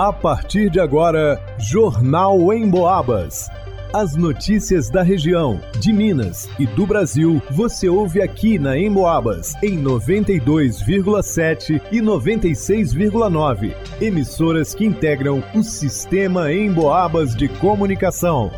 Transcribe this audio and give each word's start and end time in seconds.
A 0.00 0.12
partir 0.14 0.70
de 0.70 0.80
agora, 0.80 1.38
Jornal 1.58 2.50
em 2.54 2.66
Boabas. 2.66 3.50
As 3.92 4.16
notícias 4.16 4.88
da 4.88 5.02
região, 5.02 5.60
de 5.78 5.92
Minas 5.92 6.48
e 6.58 6.66
do 6.66 6.86
Brasil, 6.86 7.42
você 7.50 7.86
ouve 7.86 8.22
aqui 8.22 8.58
na 8.58 8.78
Emboabas, 8.78 9.52
em 9.62 9.78
92,7 9.78 11.82
e 11.92 12.00
96,9. 12.00 13.74
Emissoras 14.00 14.74
que 14.74 14.86
integram 14.86 15.44
o 15.54 15.62
sistema 15.62 16.50
Emboabas 16.50 17.36
de 17.36 17.48
comunicação. 17.48 18.50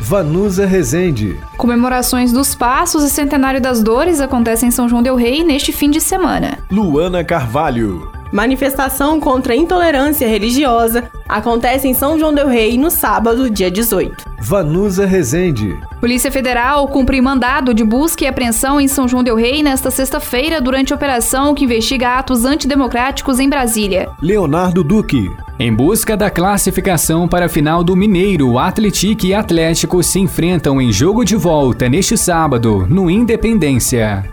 Vanusa 0.00 0.64
Rezende. 0.64 1.38
Comemorações 1.58 2.32
dos 2.32 2.54
Passos 2.54 3.04
e 3.04 3.10
Centenário 3.10 3.60
das 3.60 3.82
Dores 3.82 4.22
acontecem 4.22 4.70
em 4.70 4.72
São 4.72 4.88
João 4.88 5.02
Del 5.02 5.16
Rei 5.16 5.44
neste 5.44 5.70
fim 5.70 5.90
de 5.90 6.00
semana. 6.00 6.60
Luana 6.70 7.22
Carvalho. 7.22 8.23
Manifestação 8.34 9.20
contra 9.20 9.52
a 9.52 9.56
intolerância 9.56 10.26
religiosa 10.26 11.08
acontece 11.28 11.86
em 11.86 11.94
São 11.94 12.18
João 12.18 12.34
del 12.34 12.48
Rei 12.48 12.76
no 12.76 12.90
sábado, 12.90 13.48
dia 13.48 13.70
18. 13.70 14.12
Vanusa 14.40 15.06
Rezende. 15.06 15.78
Polícia 16.00 16.32
Federal 16.32 16.88
cumpre 16.88 17.20
mandado 17.20 17.72
de 17.72 17.84
busca 17.84 18.24
e 18.24 18.26
apreensão 18.26 18.80
em 18.80 18.88
São 18.88 19.06
João 19.06 19.22
del 19.22 19.36
Rei 19.36 19.62
nesta 19.62 19.88
sexta-feira 19.88 20.60
durante 20.60 20.92
a 20.92 20.96
operação 20.96 21.54
que 21.54 21.62
investiga 21.62 22.18
atos 22.18 22.44
antidemocráticos 22.44 23.38
em 23.38 23.48
Brasília. 23.48 24.10
Leonardo 24.20 24.82
Duque. 24.82 25.30
Em 25.56 25.72
busca 25.72 26.16
da 26.16 26.28
classificação 26.28 27.28
para 27.28 27.46
a 27.46 27.48
final 27.48 27.84
do 27.84 27.94
Mineiro, 27.94 28.58
Atlético 28.58 29.26
e 29.26 29.32
Atlético 29.32 30.02
se 30.02 30.18
enfrentam 30.18 30.80
em 30.80 30.90
jogo 30.90 31.24
de 31.24 31.36
volta 31.36 31.88
neste 31.88 32.18
sábado, 32.18 32.84
no 32.90 33.08
Independência. 33.08 34.28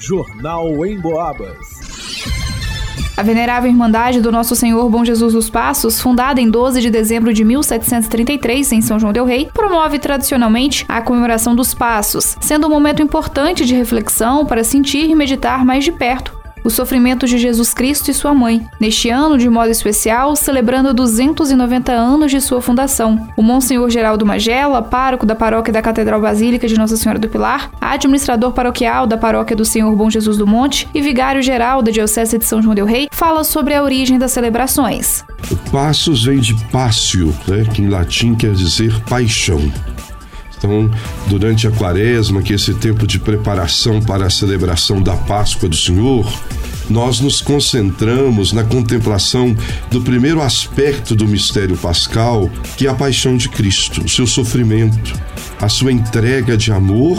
Jornal 0.00 0.86
em 0.86 0.98
Boabas. 0.98 1.85
A 3.16 3.22
Venerável 3.22 3.70
Irmandade 3.70 4.20
do 4.20 4.30
Nosso 4.30 4.54
Senhor 4.54 4.88
Bom 4.88 5.04
Jesus 5.04 5.32
dos 5.32 5.48
Passos, 5.48 6.00
fundada 6.00 6.40
em 6.40 6.50
12 6.50 6.80
de 6.80 6.90
dezembro 6.90 7.32
de 7.32 7.44
1733 7.44 8.72
em 8.72 8.80
São 8.80 8.98
João 8.98 9.12
del 9.12 9.24
Rei, 9.24 9.48
promove 9.52 9.98
tradicionalmente 9.98 10.84
a 10.88 11.00
comemoração 11.00 11.56
dos 11.56 11.72
Passos, 11.74 12.36
sendo 12.40 12.66
um 12.66 12.70
momento 12.70 13.02
importante 13.02 13.64
de 13.64 13.74
reflexão 13.74 14.44
para 14.44 14.64
sentir 14.64 15.08
e 15.08 15.14
meditar 15.14 15.64
mais 15.64 15.84
de 15.84 15.92
perto 15.92 16.45
os 16.66 16.74
sofrimentos 16.74 17.30
de 17.30 17.38
Jesus 17.38 17.72
Cristo 17.72 18.10
e 18.10 18.14
sua 18.14 18.34
mãe. 18.34 18.66
Neste 18.80 19.08
ano, 19.08 19.38
de 19.38 19.48
modo 19.48 19.70
especial, 19.70 20.34
celebrando 20.34 20.92
290 20.92 21.92
anos 21.92 22.30
de 22.30 22.40
sua 22.40 22.60
fundação. 22.60 23.28
O 23.36 23.42
Monsenhor 23.42 23.88
Geraldo 23.88 24.26
Magela, 24.26 24.82
pároco 24.82 25.24
da 25.24 25.36
paróquia 25.36 25.72
da 25.72 25.80
Catedral 25.80 26.20
Basílica 26.20 26.66
de 26.66 26.76
Nossa 26.76 26.96
Senhora 26.96 27.20
do 27.20 27.28
Pilar, 27.28 27.70
administrador 27.80 28.52
paroquial 28.52 29.06
da 29.06 29.16
paróquia 29.16 29.54
do 29.54 29.64
Senhor 29.64 29.94
Bom 29.94 30.10
Jesus 30.10 30.36
do 30.36 30.46
Monte 30.46 30.88
e 30.92 31.00
vigário-geral 31.00 31.82
da 31.82 31.92
Diocese 31.92 32.36
de 32.36 32.44
São 32.44 32.60
João 32.60 32.74
del 32.74 32.84
Rei, 32.84 33.08
fala 33.12 33.44
sobre 33.44 33.72
a 33.72 33.82
origem 33.82 34.18
das 34.18 34.32
celebrações. 34.32 35.24
Passos 35.70 36.24
vem 36.24 36.40
de 36.40 36.54
pácio, 36.72 37.32
né, 37.46 37.64
que 37.72 37.80
em 37.80 37.88
latim 37.88 38.34
quer 38.34 38.52
dizer 38.52 38.92
paixão. 39.02 39.60
Então, 40.58 40.90
durante 41.26 41.66
a 41.66 41.70
quaresma, 41.70 42.42
que 42.42 42.52
é 42.52 42.56
esse 42.56 42.74
tempo 42.74 43.06
de 43.06 43.18
preparação 43.18 44.00
para 44.00 44.26
a 44.26 44.30
celebração 44.30 45.02
da 45.02 45.14
Páscoa 45.14 45.68
do 45.68 45.76
Senhor, 45.76 46.26
nós 46.88 47.20
nos 47.20 47.40
concentramos 47.40 48.52
na 48.52 48.64
contemplação 48.64 49.56
do 49.90 50.00
primeiro 50.00 50.42
aspecto 50.42 51.14
do 51.14 51.26
mistério 51.26 51.76
pascal, 51.76 52.50
que 52.76 52.86
é 52.86 52.90
a 52.90 52.94
paixão 52.94 53.36
de 53.36 53.48
Cristo, 53.48 54.04
o 54.04 54.08
seu 54.08 54.26
sofrimento, 54.26 55.14
a 55.60 55.68
sua 55.68 55.92
entrega 55.92 56.56
de 56.56 56.72
amor, 56.72 57.18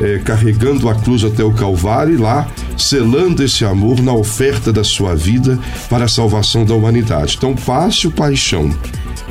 é, 0.00 0.18
carregando 0.18 0.88
a 0.88 0.94
cruz 0.94 1.24
até 1.24 1.42
o 1.42 1.52
Calvário 1.52 2.14
e 2.14 2.18
lá 2.18 2.46
selando 2.76 3.42
esse 3.42 3.64
amor 3.64 4.02
na 4.02 4.12
oferta 4.12 4.72
da 4.72 4.84
sua 4.84 5.14
vida 5.14 5.58
para 5.88 6.04
a 6.04 6.08
salvação 6.08 6.64
da 6.64 6.74
humanidade. 6.74 7.36
Então, 7.36 7.54
passe 7.54 8.06
o 8.06 8.10
paixão 8.10 8.70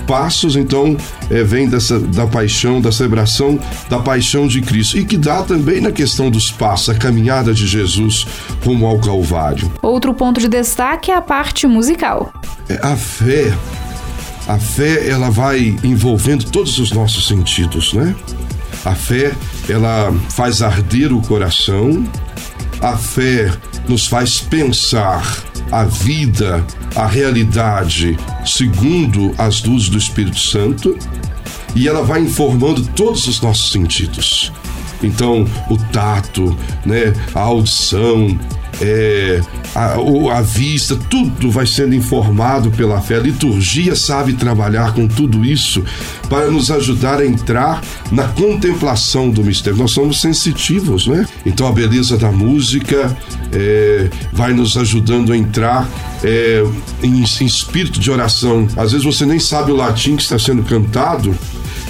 passos, 0.05 0.55
então, 0.55 0.95
é, 1.29 1.43
vem 1.43 1.67
dessa, 1.67 1.99
da 1.99 2.25
paixão, 2.27 2.79
da 2.81 2.91
celebração 2.91 3.59
da 3.89 3.99
paixão 3.99 4.47
de 4.47 4.61
Cristo. 4.61 4.97
E 4.97 5.05
que 5.05 5.17
dá 5.17 5.43
também 5.43 5.81
na 5.81 5.91
questão 5.91 6.29
dos 6.29 6.51
passos, 6.51 6.89
a 6.89 6.95
caminhada 6.95 7.53
de 7.53 7.67
Jesus 7.67 8.25
rumo 8.63 8.85
ao 8.85 8.99
Calvário. 8.99 9.71
Outro 9.81 10.13
ponto 10.13 10.39
de 10.39 10.47
destaque 10.47 11.11
é 11.11 11.15
a 11.15 11.21
parte 11.21 11.67
musical. 11.67 12.33
É, 12.69 12.79
a 12.81 12.95
fé, 12.95 13.53
a 14.47 14.57
fé, 14.57 15.09
ela 15.09 15.29
vai 15.29 15.75
envolvendo 15.83 16.45
todos 16.45 16.77
os 16.79 16.91
nossos 16.91 17.27
sentidos, 17.27 17.93
né? 17.93 18.15
A 18.83 18.93
fé, 18.93 19.33
ela 19.67 20.13
faz 20.29 20.61
arder 20.61 21.11
o 21.11 21.21
coração, 21.21 22.05
a 22.81 22.95
fé 22.95 23.51
nos 23.87 24.05
faz 24.05 24.39
pensar 24.39 25.43
a 25.75 25.83
vida, 25.83 26.65
a 26.95 27.05
realidade 27.05 28.17
segundo 28.45 29.35
as 29.37 29.61
luzes 29.63 29.89
do 29.89 29.97
Espírito 29.97 30.39
Santo 30.39 30.97
e 31.75 31.85
ela 31.87 32.01
vai 32.01 32.21
informando 32.21 32.81
todos 32.95 33.27
os 33.27 33.41
nossos 33.41 33.73
sentidos. 33.73 34.53
Então, 35.03 35.45
o 35.69 35.77
tato, 35.91 36.57
né, 36.85 37.13
a 37.33 37.41
audição, 37.41 38.39
é, 38.81 39.41
a, 39.73 39.95
a, 40.37 40.41
vista, 40.41 40.95
tudo 41.09 41.51
vai 41.51 41.65
sendo 41.65 41.95
informado 41.95 42.71
pela 42.71 43.01
fé. 43.01 43.15
A 43.15 43.19
liturgia 43.19 43.95
sabe 43.95 44.33
trabalhar 44.33 44.93
com 44.93 45.07
tudo 45.07 45.45
isso 45.45 45.83
para 46.29 46.49
nos 46.49 46.71
ajudar 46.71 47.19
a 47.19 47.25
entrar 47.25 47.81
na 48.11 48.27
contemplação 48.29 49.29
do 49.29 49.43
mistério. 49.43 49.77
Nós 49.77 49.91
somos 49.91 50.19
sensitivos, 50.19 51.07
né? 51.07 51.25
Então 51.45 51.67
a 51.67 51.71
beleza 51.71 52.17
da 52.17 52.31
música 52.31 53.15
é, 53.51 54.09
vai 54.35 54.53
nos 54.53 54.77
ajudando 54.77 55.31
a 55.31 55.37
entrar 55.37 55.89
é, 56.23 56.61
em, 57.01 57.23
em 57.23 57.45
espírito 57.45 57.99
de 57.99 58.11
oração. 58.11 58.67
Às 58.75 58.91
vezes 58.91 59.05
você 59.05 59.25
nem 59.25 59.39
sabe 59.39 59.71
o 59.71 59.75
latim 59.75 60.17
que 60.17 60.23
está 60.23 60.37
sendo 60.37 60.61
cantado, 60.61 61.33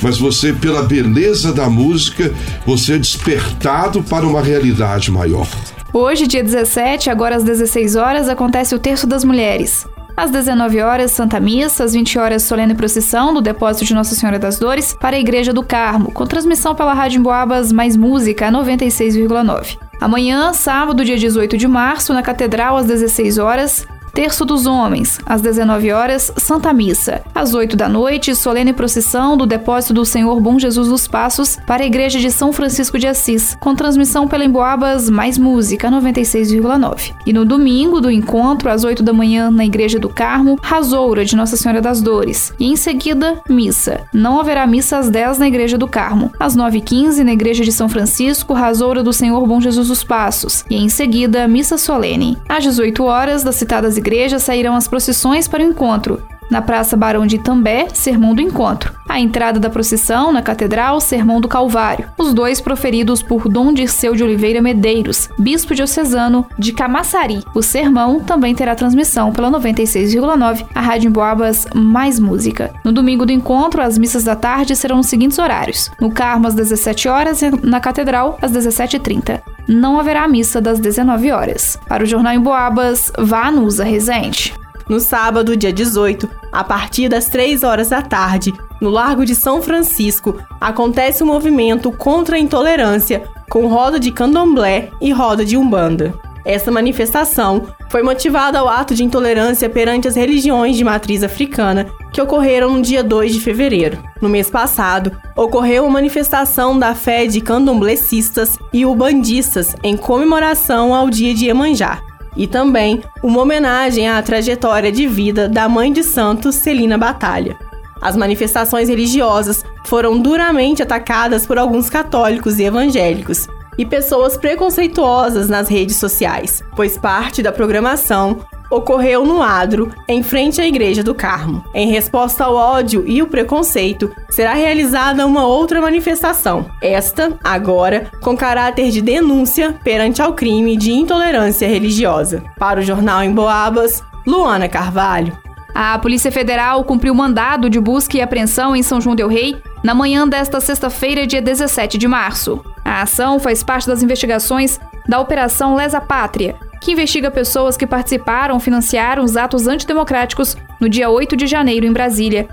mas 0.01 0.17
você, 0.17 0.53
pela 0.53 0.83
beleza 0.83 1.51
da 1.51 1.69
música, 1.69 2.31
você 2.65 2.93
é 2.93 2.97
despertado 2.99 4.03
para 4.03 4.25
uma 4.25 4.41
realidade 4.41 5.11
maior. 5.11 5.47
Hoje, 5.91 6.27
dia 6.27 6.43
17, 6.43 7.09
agora 7.09 7.35
às 7.35 7.43
16 7.43 7.95
horas, 7.95 8.29
acontece 8.29 8.75
o 8.75 8.79
Terço 8.79 9.07
das 9.07 9.23
Mulheres. 9.23 9.87
Às 10.15 10.31
19 10.31 10.79
horas, 10.81 11.11
Santa 11.11 11.39
Missa, 11.39 11.83
às 11.83 11.93
20 11.93 12.19
horas, 12.19 12.43
solene 12.43 12.75
procissão 12.75 13.33
do 13.33 13.41
depósito 13.41 13.85
de 13.85 13.93
Nossa 13.93 14.15
Senhora 14.15 14.39
das 14.39 14.57
Dores 14.57 14.95
para 14.99 15.17
a 15.17 15.19
Igreja 15.19 15.51
do 15.51 15.63
Carmo, 15.63 16.11
com 16.11 16.25
transmissão 16.25 16.73
pela 16.75 16.93
Rádio 16.93 17.19
Emboabas 17.19 17.71
Mais 17.71 17.97
Música 17.97 18.49
96,9. 18.49 19.77
Amanhã, 19.99 20.53
sábado, 20.53 21.03
dia 21.03 21.17
18 21.17 21.57
de 21.57 21.67
março, 21.67 22.13
na 22.13 22.21
Catedral, 22.21 22.77
às 22.77 22.85
16 22.85 23.37
horas, 23.37 23.87
Terço 24.15 24.45
dos 24.45 24.65
Homens, 24.65 25.19
às 25.25 25.41
19 25.41 25.91
horas, 25.91 26.31
Santa 26.37 26.71
Missa. 26.71 27.21
Às 27.35 27.53
8 27.53 27.75
da 27.75 27.89
noite, 27.89 28.33
solene 28.33 28.71
procissão 28.71 29.35
do 29.35 29.45
depósito 29.45 29.93
do 29.93 30.05
Senhor 30.05 30.39
Bom 30.39 30.57
Jesus 30.57 30.87
dos 30.87 31.05
Passos 31.05 31.57
para 31.67 31.83
a 31.83 31.85
Igreja 31.85 32.17
de 32.17 32.31
São 32.31 32.53
Francisco 32.53 32.97
de 32.97 33.07
Assis, 33.07 33.57
com 33.59 33.75
transmissão 33.75 34.25
pela 34.25 34.45
Emboabas 34.45 35.09
Mais 35.09 35.37
Música 35.37 35.91
96,9. 35.91 37.13
E 37.25 37.33
no 37.33 37.43
domingo 37.43 37.99
do 37.99 38.09
encontro, 38.09 38.69
às 38.69 38.85
8 38.85 39.03
da 39.03 39.11
manhã, 39.11 39.51
na 39.51 39.65
Igreja 39.65 39.99
do 39.99 40.07
Carmo, 40.07 40.57
Rasoura 40.61 41.25
de 41.25 41.35
Nossa 41.35 41.57
Senhora 41.57 41.81
das 41.81 42.01
Dores. 42.01 42.53
E 42.57 42.67
em 42.67 42.77
seguida, 42.77 43.41
missa. 43.49 44.05
Não 44.13 44.39
haverá 44.39 44.65
missa 44.65 44.97
às 44.97 45.09
10 45.09 45.39
na 45.39 45.47
Igreja 45.49 45.77
do 45.77 45.89
Carmo. 45.89 46.31
Às 46.39 46.55
9h15, 46.55 47.21
na 47.21 47.33
Igreja 47.33 47.65
de 47.65 47.71
São 47.73 47.89
Francisco, 47.89 48.53
Rasoura 48.53 49.03
do 49.03 49.11
Senhor 49.11 49.45
Bom 49.45 49.59
Jesus 49.59 49.89
dos 49.89 50.05
Passos. 50.05 50.63
E 50.69 50.77
em 50.77 50.87
seguida, 50.87 51.49
missa 51.49 51.77
solene. 51.77 52.37
Às 52.47 52.63
18 52.63 53.03
horas, 53.03 53.43
das 53.43 53.55
citadas 53.55 54.04
igreja 54.05 54.37
sairão 54.37 54.75
as 54.75 54.87
procissões 54.87 55.47
para 55.47 55.63
o 55.63 55.65
encontro. 55.65 56.21
Na 56.49 56.61
Praça 56.61 56.95
Barão 56.95 57.25
de 57.25 57.37
Itambé, 57.37 57.87
Sermão 57.93 58.35
do 58.35 58.41
Encontro. 58.41 58.93
A 59.07 59.19
entrada 59.19 59.59
da 59.59 59.69
procissão 59.69 60.31
na 60.31 60.41
Catedral, 60.41 60.99
Sermão 60.99 61.39
do 61.39 61.47
Calvário. 61.47 62.09
Os 62.17 62.33
dois 62.33 62.59
proferidos 62.61 63.21
por 63.21 63.47
Dom 63.47 63.73
Dirceu 63.73 64.15
de 64.15 64.23
Oliveira 64.23 64.61
Medeiros, 64.61 65.29
bispo 65.37 65.73
diocesano 65.73 66.45
de 66.57 66.73
Camaçari. 66.73 67.43
O 67.53 67.61
sermão 67.61 68.19
também 68.19 68.53
terá 68.53 68.75
transmissão 68.75 69.31
pela 69.31 69.51
96,9, 69.51 70.65
a 70.73 70.81
Rádio 70.81 71.09
Emboabas 71.09 71.67
Mais 71.73 72.19
Música. 72.19 72.73
No 72.83 72.91
domingo 72.91 73.25
do 73.25 73.31
encontro, 73.31 73.81
as 73.81 73.97
missas 73.97 74.23
da 74.23 74.35
tarde 74.35 74.75
serão 74.75 74.97
nos 74.97 75.07
seguintes 75.07 75.39
horários. 75.39 75.91
No 75.99 76.11
Carmo, 76.11 76.47
às 76.47 76.55
17 76.55 77.07
horas 77.07 77.41
e 77.41 77.49
na 77.65 77.79
Catedral, 77.79 78.37
às 78.41 78.51
17h30 78.51 79.41
não 79.67 79.99
haverá 79.99 80.27
missa 80.27 80.61
das 80.61 80.79
19 80.79 81.31
horas. 81.31 81.77
Para 81.87 82.03
o 82.03 82.05
Jornal 82.05 82.33
em 82.33 82.39
Boabas, 82.39 83.11
vá 83.17 83.49
Nusa 83.51 83.83
Resente. 83.83 84.53
No 84.87 84.99
sábado, 84.99 85.57
dia 85.57 85.73
18, 85.73 86.29
a 86.51 86.63
partir 86.63 87.09
das 87.09 87.27
3 87.27 87.63
horas 87.63 87.89
da 87.89 88.01
tarde, 88.01 88.53
no 88.79 88.89
Largo 88.89 89.25
de 89.25 89.33
São 89.33 89.61
Francisco, 89.61 90.35
acontece 90.61 91.23
o 91.23 91.25
um 91.25 91.29
movimento 91.29 91.91
contra 91.91 92.35
a 92.35 92.39
intolerância, 92.39 93.23
com 93.49 93.67
roda 93.67 93.99
de 93.99 94.11
candomblé 94.11 94.91
e 95.01 95.11
roda 95.11 95.43
de 95.43 95.57
umbanda. 95.57 96.13
Essa 96.45 96.71
manifestação 96.71 97.63
foi 97.89 98.03
motivada 98.03 98.59
ao 98.59 98.69
ato 98.69 98.93
de 98.93 99.03
intolerância 99.03 99.67
perante 99.67 100.07
as 100.07 100.15
religiões 100.15 100.77
de 100.77 100.83
matriz 100.83 101.23
africana 101.23 101.87
que 102.13 102.21
ocorreram 102.21 102.71
no 102.71 102.81
dia 102.83 103.03
2 103.03 103.33
de 103.33 103.39
fevereiro. 103.39 103.97
No 104.21 104.29
mês 104.29 104.51
passado, 104.51 105.11
ocorreu 105.35 105.83
uma 105.83 105.93
manifestação 105.93 106.77
da 106.77 106.93
fé 106.93 107.25
de 107.25 107.41
candomblecistas 107.41 108.59
e 108.71 108.85
ubandistas 108.85 109.75
em 109.81 109.97
comemoração 109.97 110.93
ao 110.93 111.09
dia 111.09 111.33
de 111.33 111.45
Iemanjá. 111.45 112.04
E 112.35 112.47
também 112.47 113.01
uma 113.23 113.41
homenagem 113.41 114.07
à 114.07 114.21
trajetória 114.21 114.91
de 114.91 115.07
vida 115.07 115.47
da 115.47 115.69
mãe 115.69 115.91
de 115.91 116.03
Santos, 116.03 116.55
Celina 116.55 116.97
Batalha. 116.97 117.57
As 118.01 118.15
manifestações 118.15 118.89
religiosas 118.89 119.63
foram 119.85 120.19
duramente 120.19 120.83
atacadas 120.83 121.45
por 121.45 121.57
alguns 121.57 121.89
católicos 121.89 122.59
e 122.59 122.63
evangélicos 122.63 123.47
e 123.77 123.85
pessoas 123.85 124.37
preconceituosas 124.37 125.49
nas 125.49 125.67
redes 125.67 125.97
sociais, 125.97 126.63
pois 126.75 126.97
parte 126.97 127.41
da 127.41 127.51
programação 127.51 128.45
ocorreu 128.69 129.25
no 129.25 129.41
Adro, 129.41 129.91
em 130.07 130.23
frente 130.23 130.61
à 130.61 130.67
Igreja 130.67 131.03
do 131.03 131.15
Carmo. 131.15 131.63
Em 131.73 131.89
resposta 131.89 132.43
ao 132.43 132.55
ódio 132.55 133.03
e 133.07 133.21
o 133.21 133.27
preconceito, 133.27 134.11
será 134.29 134.53
realizada 134.53 135.25
uma 135.25 135.45
outra 135.45 135.81
manifestação, 135.81 136.65
esta, 136.81 137.37
agora, 137.43 138.11
com 138.21 138.35
caráter 138.35 138.91
de 138.91 139.01
denúncia 139.01 139.75
perante 139.83 140.21
ao 140.21 140.33
crime 140.33 140.77
de 140.77 140.91
intolerância 140.91 141.67
religiosa. 141.67 142.43
Para 142.57 142.79
o 142.79 142.83
Jornal 142.83 143.23
em 143.23 143.31
Boabas, 143.31 144.03
Luana 144.25 144.67
Carvalho. 144.67 145.37
A 145.73 145.99
Polícia 145.99 146.31
Federal 146.31 146.85
cumpriu 146.85 147.13
mandado 147.13 147.69
de 147.69 147.81
busca 147.81 148.15
e 148.15 148.21
apreensão 148.21 148.73
em 148.73 148.81
São 148.81 149.01
João 149.01 149.13
del 149.13 149.27
Rei 149.27 149.61
na 149.83 149.93
manhã 149.93 150.25
desta 150.25 150.61
sexta-feira, 150.61 151.27
dia 151.27 151.41
17 151.41 151.97
de 151.97 152.07
março. 152.07 152.63
A 152.83 153.01
ação 153.01 153.39
faz 153.39 153.61
parte 153.61 153.85
das 153.85 154.01
investigações 154.01 154.79
da 155.07 155.19
Operação 155.19 155.75
Lesa 155.75 155.99
Pátria, 155.99 156.55
que 156.81 156.91
investiga 156.91 157.31
pessoas 157.31 157.77
que 157.77 157.87
participaram 157.87 158.55
ou 158.55 158.59
financiaram 158.59 159.23
os 159.23 159.35
atos 159.37 159.67
antidemocráticos 159.67 160.55
no 160.79 160.89
dia 160.89 161.09
8 161.09 161.35
de 161.35 161.47
janeiro 161.47 161.85
em 161.85 161.93
Brasília. 161.93 162.47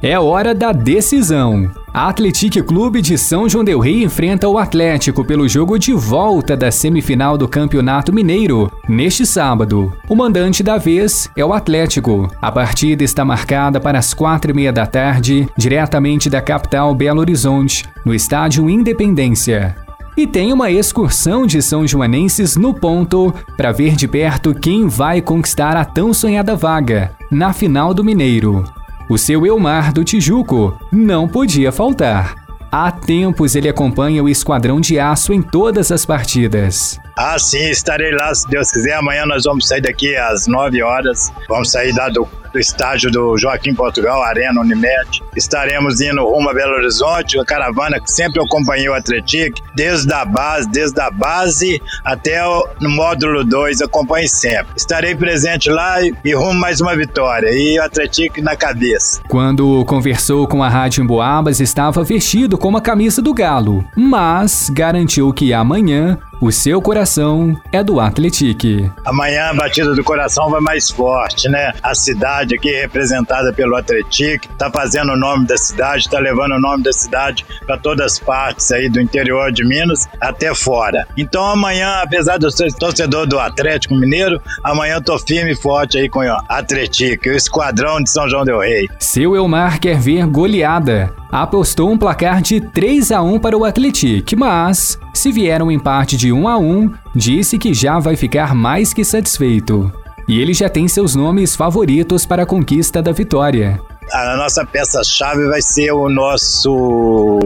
É 0.00 0.16
hora 0.18 0.54
da 0.54 0.70
decisão. 0.70 1.68
A 1.92 2.08
Atlético 2.08 2.66
Clube 2.66 3.00
de 3.00 3.16
São 3.16 3.48
João 3.48 3.64
del 3.64 3.78
Rei 3.78 4.02
enfrenta 4.02 4.48
o 4.48 4.58
Atlético 4.58 5.24
pelo 5.24 5.48
jogo 5.48 5.78
de 5.78 5.92
volta 5.92 6.56
da 6.56 6.70
semifinal 6.70 7.38
do 7.38 7.48
Campeonato 7.48 8.12
Mineiro, 8.12 8.70
neste 8.88 9.24
sábado. 9.24 9.96
O 10.08 10.16
mandante 10.16 10.62
da 10.62 10.76
vez 10.76 11.30
é 11.36 11.44
o 11.44 11.52
Atlético. 11.52 12.28
A 12.42 12.52
partida 12.52 13.04
está 13.04 13.24
marcada 13.24 13.80
para 13.80 13.98
as 13.98 14.12
quatro 14.12 14.50
e 14.50 14.54
meia 14.54 14.72
da 14.72 14.86
tarde, 14.86 15.48
diretamente 15.56 16.28
da 16.28 16.42
capital 16.42 16.94
Belo 16.94 17.20
Horizonte, 17.20 17.84
no 18.04 18.12
estádio 18.12 18.68
Independência. 18.68 19.83
E 20.16 20.28
tem 20.28 20.52
uma 20.52 20.70
excursão 20.70 21.44
de 21.44 21.60
São 21.60 21.86
Joanenses 21.86 22.56
no 22.56 22.72
ponto 22.72 23.34
para 23.56 23.72
ver 23.72 23.96
de 23.96 24.06
perto 24.06 24.54
quem 24.54 24.86
vai 24.86 25.20
conquistar 25.20 25.76
a 25.76 25.84
tão 25.84 26.14
sonhada 26.14 26.54
vaga 26.54 27.10
na 27.30 27.52
final 27.52 27.92
do 27.92 28.04
Mineiro. 28.04 28.64
O 29.08 29.18
seu 29.18 29.44
Elmar 29.44 29.92
do 29.92 30.04
Tijuco 30.04 30.78
não 30.92 31.26
podia 31.26 31.72
faltar. 31.72 32.36
Há 32.70 32.92
tempos 32.92 33.56
ele 33.56 33.68
acompanha 33.68 34.22
o 34.22 34.28
Esquadrão 34.28 34.80
de 34.80 34.98
Aço 35.00 35.32
em 35.32 35.42
todas 35.42 35.90
as 35.90 36.06
partidas. 36.06 36.98
Ah, 37.16 37.38
sim, 37.38 37.70
estarei 37.70 38.12
lá, 38.12 38.34
se 38.34 38.48
Deus 38.48 38.70
quiser. 38.70 38.94
Amanhã 38.94 39.24
nós 39.26 39.44
vamos 39.44 39.68
sair 39.68 39.80
daqui 39.80 40.16
às 40.16 40.46
9 40.46 40.82
horas. 40.82 41.32
Vamos 41.48 41.70
sair 41.70 41.94
da, 41.94 42.08
do 42.08 42.26
do 42.54 42.60
estádio 42.60 43.10
do 43.10 43.36
Joaquim 43.36 43.74
Portugal, 43.74 44.22
Arena 44.22 44.60
Unimed. 44.60 45.22
Estaremos 45.36 46.00
indo 46.00 46.24
rumo 46.24 46.48
a 46.48 46.54
Belo 46.54 46.74
Horizonte, 46.74 47.38
a 47.38 47.44
caravana 47.44 48.00
que 48.00 48.10
sempre 48.10 48.40
acompanhou 48.40 48.94
o 48.94 48.96
Atletic, 48.96 49.56
desde 49.74 50.12
a 50.12 50.24
base, 50.24 50.70
desde 50.70 51.00
a 51.00 51.10
base 51.10 51.82
até 52.04 52.46
o, 52.46 52.68
no 52.80 52.88
módulo 52.90 53.44
2, 53.44 53.82
acompanhe 53.82 54.28
sempre. 54.28 54.68
Estarei 54.76 55.16
presente 55.16 55.68
lá 55.68 56.00
e, 56.00 56.14
e 56.24 56.32
rumo 56.32 56.54
mais 56.54 56.80
uma 56.80 56.96
vitória, 56.96 57.50
e 57.50 57.76
o 57.78 57.82
Atletic 57.82 58.38
na 58.38 58.54
cabeça. 58.54 59.20
Quando 59.28 59.84
conversou 59.84 60.46
com 60.46 60.62
a 60.62 60.68
Rádio 60.68 61.02
Emboabas, 61.02 61.58
estava 61.58 62.04
vestido 62.04 62.56
com 62.56 62.76
a 62.76 62.80
camisa 62.80 63.20
do 63.20 63.34
Galo, 63.34 63.84
mas 63.96 64.70
garantiu 64.70 65.32
que 65.32 65.52
amanhã 65.52 66.16
o 66.44 66.52
seu 66.52 66.82
coração 66.82 67.58
é 67.72 67.82
do 67.82 67.98
Atletique. 67.98 68.90
Amanhã 69.06 69.46
a 69.46 69.54
batida 69.54 69.94
do 69.94 70.04
coração 70.04 70.50
vai 70.50 70.60
mais 70.60 70.90
forte, 70.90 71.48
né? 71.48 71.72
A 71.82 71.94
cidade 71.94 72.54
aqui 72.54 72.70
representada 72.70 73.50
pelo 73.50 73.74
Atletique 73.74 74.46
tá 74.58 74.70
fazendo 74.70 75.12
o 75.12 75.16
nome 75.16 75.46
da 75.46 75.56
cidade, 75.56 76.06
tá 76.06 76.18
levando 76.18 76.52
o 76.52 76.60
nome 76.60 76.82
da 76.82 76.92
cidade 76.92 77.46
para 77.66 77.78
todas 77.78 78.12
as 78.12 78.18
partes 78.18 78.70
aí 78.70 78.90
do 78.90 79.00
interior 79.00 79.50
de 79.50 79.64
Minas 79.64 80.06
até 80.20 80.54
fora. 80.54 81.08
Então 81.16 81.46
amanhã, 81.46 82.02
apesar 82.02 82.36
de 82.36 82.44
eu 82.44 82.50
ser 82.50 82.70
torcedor 82.74 83.26
do 83.26 83.40
Atlético 83.40 83.94
Mineiro, 83.94 84.38
amanhã 84.62 84.96
eu 84.96 85.02
tô 85.02 85.18
firme 85.18 85.52
e 85.52 85.56
forte 85.56 85.96
aí 85.96 86.10
com 86.10 86.18
o 86.18 86.38
Atletique, 86.46 87.30
o 87.30 87.34
esquadrão 87.34 88.02
de 88.02 88.10
São 88.10 88.28
João 88.28 88.44
del 88.44 88.60
Rei. 88.60 88.86
Seu 88.98 89.34
Elmar 89.34 89.80
quer 89.80 89.98
ver 89.98 90.26
goleada 90.26 91.10
apostou 91.34 91.90
um 91.90 91.98
placar 91.98 92.40
de 92.40 92.60
3 92.60 93.10
a 93.10 93.20
1 93.20 93.40
para 93.40 93.58
o 93.58 93.64
Atlético, 93.64 94.38
mas, 94.38 94.98
se 95.14 95.32
vier 95.32 95.62
um 95.62 95.70
empate 95.70 96.16
de 96.16 96.32
1 96.32 96.48
a 96.48 96.58
1, 96.58 96.92
disse 97.14 97.58
que 97.58 97.72
já 97.72 97.98
vai 97.98 98.16
ficar 98.16 98.54
mais 98.54 98.92
que 98.92 99.04
satisfeito. 99.04 99.92
E 100.28 100.40
ele 100.40 100.52
já 100.52 100.68
tem 100.68 100.88
seus 100.88 101.14
nomes 101.14 101.54
favoritos 101.54 102.26
para 102.26 102.42
a 102.42 102.46
conquista 102.46 103.00
da 103.00 103.12
vitória. 103.12 103.80
A 104.12 104.36
nossa 104.36 104.64
peça-chave 104.66 105.46
vai 105.46 105.62
ser 105.62 105.92
o 105.92 106.08
nosso 106.08 107.38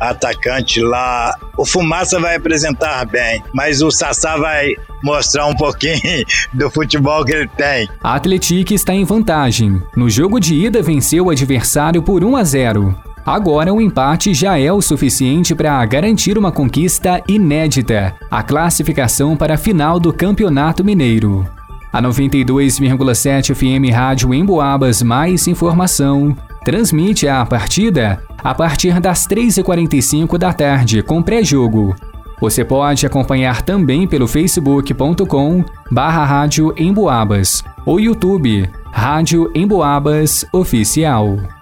atacante 0.00 0.80
lá. 0.80 1.34
O 1.56 1.64
Fumaça 1.64 2.20
vai 2.20 2.36
apresentar 2.36 3.04
bem, 3.06 3.42
mas 3.52 3.82
o 3.82 3.90
Sassá 3.90 4.36
vai 4.36 4.74
mostrar 5.02 5.46
um 5.46 5.54
pouquinho 5.54 6.24
do 6.52 6.70
futebol 6.70 7.24
que 7.24 7.32
ele 7.34 7.48
tem. 7.48 7.88
A 8.02 8.14
Atlético 8.14 8.74
está 8.74 8.92
em 8.92 9.04
vantagem. 9.04 9.82
No 9.96 10.08
jogo 10.08 10.38
de 10.38 10.54
ida 10.54 10.82
venceu 10.82 11.26
o 11.26 11.30
adversário 11.30 12.02
por 12.02 12.22
1 12.22 12.36
a 12.36 12.44
0. 12.44 12.94
Agora, 13.26 13.74
o 13.74 13.80
empate 13.80 14.32
já 14.32 14.56
é 14.56 14.72
o 14.72 14.80
suficiente 14.80 15.52
para 15.52 15.84
garantir 15.84 16.38
uma 16.38 16.52
conquista 16.52 17.20
inédita, 17.26 18.14
a 18.30 18.40
classificação 18.40 19.36
para 19.36 19.54
a 19.54 19.58
final 19.58 19.98
do 19.98 20.12
Campeonato 20.12 20.84
Mineiro. 20.84 21.44
A 21.92 22.00
92,7 22.00 23.52
FM 23.52 23.92
Rádio 23.92 24.32
em 24.32 24.44
Boabas 24.44 25.02
Mais 25.02 25.48
Informação 25.48 26.36
transmite 26.64 27.26
a 27.26 27.44
partida 27.44 28.22
a 28.44 28.54
partir 28.54 29.00
das 29.00 29.26
3h45 29.26 30.38
da 30.38 30.52
tarde 30.52 31.02
com 31.02 31.20
pré-jogo. 31.20 31.96
Você 32.40 32.64
pode 32.64 33.06
acompanhar 33.06 33.62
também 33.62 34.06
pelo 34.06 34.28
facebook.com 34.28 35.64
barra 35.90 36.24
Rádio 36.24 36.72
Emboabas 36.76 37.64
ou 37.84 37.98
YouTube 37.98 38.70
Rádio 38.92 39.50
Emboabas 39.52 40.44
Oficial. 40.52 41.55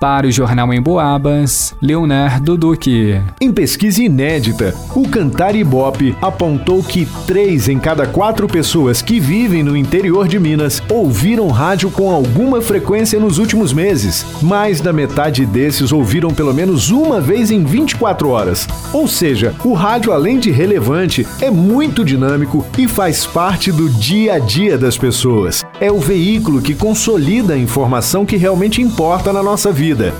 Para 0.00 0.26
o 0.26 0.32
Jornal 0.32 0.72
em 0.72 0.80
Boabas, 0.80 1.74
Leonardo 1.78 2.56
Duque. 2.56 3.20
Em 3.38 3.52
pesquisa 3.52 4.02
inédita, 4.02 4.74
o 4.96 5.06
Cantar 5.06 5.54
Ibope 5.54 6.16
apontou 6.22 6.82
que 6.82 7.06
três 7.26 7.68
em 7.68 7.78
cada 7.78 8.06
quatro 8.06 8.48
pessoas 8.48 9.02
que 9.02 9.20
vivem 9.20 9.62
no 9.62 9.76
interior 9.76 10.26
de 10.26 10.38
Minas 10.38 10.82
ouviram 10.88 11.48
rádio 11.48 11.90
com 11.90 12.10
alguma 12.10 12.62
frequência 12.62 13.20
nos 13.20 13.36
últimos 13.36 13.74
meses. 13.74 14.24
Mais 14.40 14.80
da 14.80 14.90
metade 14.90 15.44
desses 15.44 15.92
ouviram 15.92 16.30
pelo 16.30 16.54
menos 16.54 16.90
uma 16.90 17.20
vez 17.20 17.50
em 17.50 17.62
24 17.62 18.30
horas. 18.30 18.66
Ou 18.94 19.06
seja, 19.06 19.54
o 19.62 19.74
rádio, 19.74 20.14
além 20.14 20.38
de 20.38 20.50
relevante, 20.50 21.26
é 21.42 21.50
muito 21.50 22.06
dinâmico 22.06 22.64
e 22.78 22.88
faz 22.88 23.26
parte 23.26 23.70
do 23.70 23.86
dia 23.90 24.36
a 24.36 24.38
dia 24.38 24.78
das 24.78 24.96
pessoas. 24.96 25.62
É 25.80 25.90
o 25.90 25.98
veículo 25.98 26.60
que 26.60 26.74
consolida 26.74 27.54
a 27.54 27.58
informação 27.58 28.26
que 28.26 28.36
realmente 28.36 28.82
importa 28.82 29.32
na 29.32 29.42
nossa 29.42 29.72
vida 29.72 30.14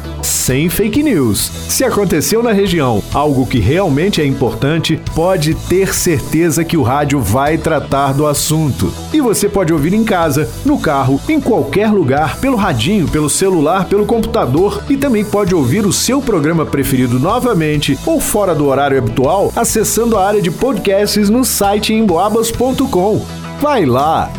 sem 0.51 0.69
fake 0.69 1.03
news. 1.03 1.51
Se 1.69 1.85
aconteceu 1.85 2.43
na 2.43 2.51
região 2.51 3.03
algo 3.13 3.47
que 3.47 3.61
realmente 3.61 4.21
é 4.21 4.25
importante, 4.25 5.01
pode 5.15 5.55
ter 5.55 5.95
certeza 5.95 6.65
que 6.65 6.77
o 6.77 6.83
rádio 6.83 7.21
vai 7.21 7.59
tratar 7.59 8.13
do 8.15 8.27
assunto. 8.27 8.93
E 9.13 9.21
você 9.21 9.49
pode 9.49 9.73
ouvir 9.73 9.93
em 9.93 10.03
casa, 10.03 10.49
no 10.65 10.79
carro, 10.79 11.21
em 11.29 11.41
qualquer 11.41 11.93
lugar, 11.93 12.39
pelo 12.39 12.57
radinho, 12.57 13.07
pelo 13.07 13.29
celular, 13.31 13.85
pelo 13.85 14.07
computador 14.07 14.83
e 14.89 14.97
também 14.97 15.25
pode 15.25 15.55
ouvir 15.55 15.87
o 15.87 15.93
seu 15.93 16.21
programa 16.23 16.67
preferido 16.67 17.21
novamente 17.21 17.99
ou 18.05 18.19
fora 18.19 18.55
do 18.55 18.67
horário 18.67 18.99
habitual 18.99 19.53
acessando 19.55 20.17
a 20.17 20.27
área 20.27 20.43
de 20.43 20.51
podcasts 20.51 21.29
no 21.29 21.45
site 21.45 21.93
emboabas.com. 21.93 23.25
Vai 23.61 23.85
lá! 23.85 24.33